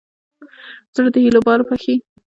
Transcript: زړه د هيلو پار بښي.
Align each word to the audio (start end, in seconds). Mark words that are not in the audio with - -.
زړه 0.95 1.09
د 1.13 1.15
هيلو 1.23 1.39
پار 1.47 1.59
بښي. 1.67 1.95